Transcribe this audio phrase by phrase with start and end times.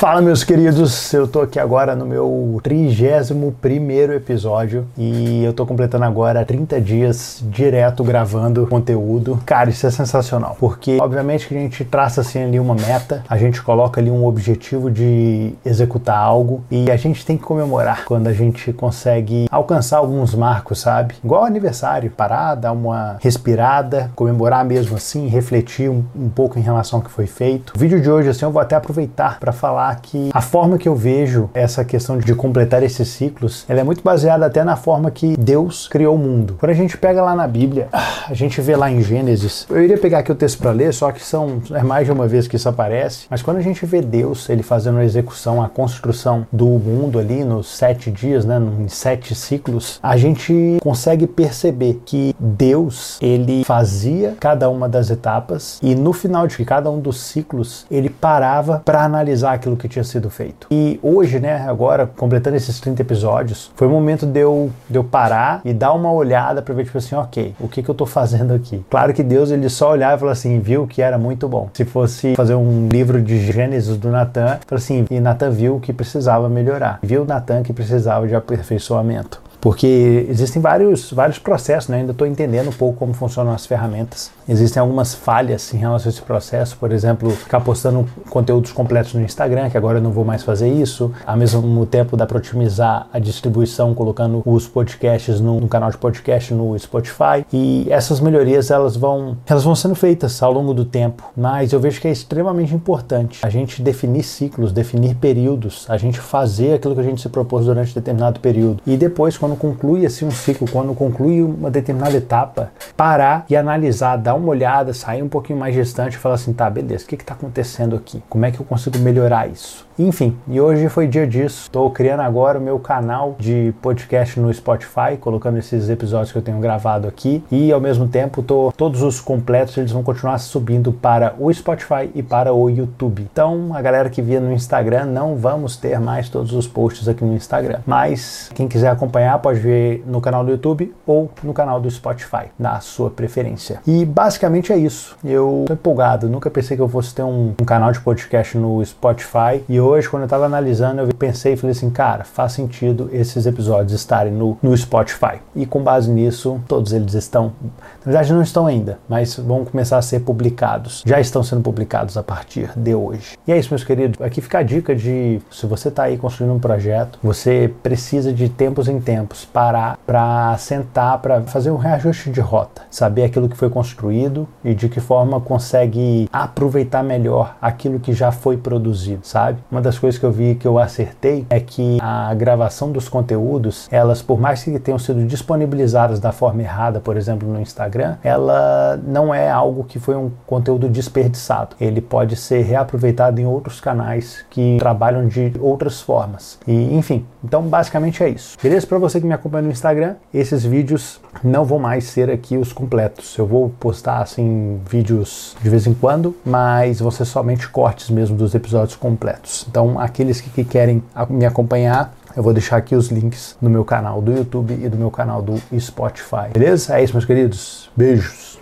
[0.00, 1.12] Fala, meus queridos.
[1.12, 7.44] Eu tô aqui agora no meu 31 episódio e eu tô completando agora 30 dias
[7.46, 9.38] direto gravando conteúdo.
[9.44, 13.36] Cara, isso é sensacional, porque obviamente que a gente traça assim ali uma meta, a
[13.36, 18.28] gente coloca ali um objetivo de executar algo e a gente tem que comemorar quando
[18.28, 21.16] a gente consegue alcançar alguns marcos, sabe?
[21.22, 27.00] Igual aniversário, parar, dar uma respirada, comemorar mesmo assim, refletir um, um pouco em relação
[27.00, 27.74] ao que foi feito.
[27.76, 30.88] O vídeo de hoje assim eu vou até aproveitar para falar que a forma que
[30.88, 35.10] eu vejo essa questão de completar esses ciclos, ela é muito baseada até na forma
[35.10, 36.56] que Deus criou o mundo.
[36.58, 39.98] Quando a gente pega lá na Bíblia, a gente vê lá em Gênesis, eu iria
[39.98, 42.56] pegar aqui o texto para ler, só que são é mais de uma vez que
[42.56, 46.66] isso aparece, mas quando a gente vê Deus, ele fazendo a execução, a construção do
[46.66, 53.18] mundo ali nos sete dias, né, em sete ciclos, a gente consegue perceber que Deus,
[53.20, 58.08] ele fazia cada uma das etapas e no final de cada um dos ciclos, ele
[58.08, 60.66] parava para analisar aquilo que tinha sido feito.
[60.70, 65.04] E hoje, né, agora, completando esses 30 episódios, foi o momento de eu, de eu
[65.04, 68.06] parar e dar uma olhada para ver, tipo assim, ok, o que, que eu tô
[68.06, 68.84] fazendo aqui?
[68.90, 71.68] Claro que Deus, ele só olhava e falou assim, viu que era muito bom.
[71.72, 75.92] Se fosse fazer um livro de Gênesis do Natan, falou assim, e Natan viu que
[75.92, 76.98] precisava melhorar.
[77.02, 81.98] Viu Natan que precisava de aperfeiçoamento porque existem vários, vários processos, né?
[81.98, 84.30] ainda estou entendendo um pouco como funcionam as ferramentas.
[84.48, 89.22] Existem algumas falhas em relação a esse processo, por exemplo, ficar postando conteúdos completos no
[89.22, 91.12] Instagram, que agora eu não vou mais fazer isso.
[91.26, 95.98] Ao mesmo tempo dá para otimizar a distribuição colocando os podcasts no, no, canal de
[95.98, 97.44] podcast no Spotify.
[97.52, 101.80] E essas melhorias elas vão, elas vão sendo feitas ao longo do tempo, mas eu
[101.80, 106.94] vejo que é extremamente importante a gente definir ciclos, definir períodos, a gente fazer aquilo
[106.94, 108.82] que a gente se propôs durante determinado período.
[108.86, 113.56] E depois, quando quando conclui assim um ciclo, quando conclui uma determinada etapa, parar e
[113.56, 117.06] analisar, dar uma olhada, sair um pouquinho mais distante e falar assim, tá, beleza, o
[117.08, 118.22] que está acontecendo aqui?
[118.28, 119.86] Como é que eu consigo melhorar isso?
[120.02, 121.64] Enfim, e hoje foi dia disso.
[121.64, 126.42] Estou criando agora o meu canal de podcast no Spotify, colocando esses episódios que eu
[126.42, 130.90] tenho gravado aqui e ao mesmo tempo tô, todos os completos eles vão continuar subindo
[130.90, 133.28] para o Spotify e para o YouTube.
[133.30, 137.22] Então, a galera que via no Instagram, não vamos ter mais todos os posts aqui
[137.22, 137.80] no Instagram.
[137.86, 142.46] Mas quem quiser acompanhar pode ver no canal do YouTube ou no canal do Spotify,
[142.58, 143.82] da sua preferência.
[143.86, 145.14] E basicamente é isso.
[145.22, 148.82] Eu tô empolgado, nunca pensei que eu fosse ter um, um canal de podcast no
[148.82, 152.52] Spotify e hoje hoje, quando eu estava analisando, eu pensei e falei assim, cara, faz
[152.52, 155.40] sentido esses episódios estarem no, no Spotify.
[155.54, 159.98] E com base nisso, todos eles estão, na verdade não estão ainda, mas vão começar
[159.98, 161.02] a ser publicados.
[161.04, 163.36] Já estão sendo publicados a partir de hoje.
[163.46, 164.20] E é isso, meus queridos.
[164.20, 168.48] Aqui fica a dica de, se você está aí construindo um projeto, você precisa de
[168.48, 173.56] tempos em tempos parar para sentar, para fazer um reajuste de rota, saber aquilo que
[173.56, 179.58] foi construído e de que forma consegue aproveitar melhor aquilo que já foi produzido, sabe?
[179.70, 183.08] Uma uma das coisas que eu vi que eu acertei é que a gravação dos
[183.08, 188.16] conteúdos, elas, por mais que tenham sido disponibilizadas da forma errada, por exemplo, no Instagram,
[188.22, 191.76] ela não é algo que foi um conteúdo desperdiçado.
[191.80, 196.58] Ele pode ser reaproveitado em outros canais que trabalham de outras formas.
[196.66, 198.58] E, enfim, então basicamente é isso.
[198.62, 198.86] Beleza?
[198.86, 202.70] Para você que me acompanha no Instagram, esses vídeos não vão mais ser aqui os
[202.72, 203.36] completos.
[203.38, 208.36] Eu vou postar assim vídeos de vez em quando, mas vão ser somente cortes mesmo
[208.36, 209.59] dos episódios completos.
[209.68, 213.84] Então, aqueles que, que querem me acompanhar, eu vou deixar aqui os links no meu
[213.84, 216.50] canal do YouTube e do meu canal do Spotify.
[216.52, 216.96] Beleza?
[216.96, 217.90] É isso, meus queridos.
[217.96, 218.58] Beijos.